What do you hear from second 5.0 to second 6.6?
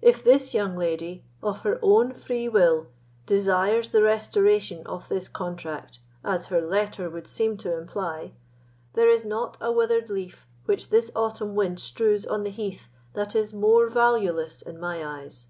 this contract, as